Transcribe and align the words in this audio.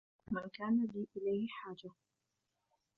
مَنْ 0.31 0.49
كَانَ 0.53 0.87
لِي 0.95 1.07
إلَيْهِ 1.17 1.47
حَاجَةٌ 1.47 1.89